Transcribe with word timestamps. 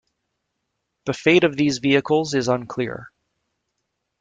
The 1.05 1.13
fate 1.13 1.43
of 1.43 1.55
these 1.55 1.77
vehicles 1.77 2.33
is 2.33 2.47
unclear. 2.47 3.11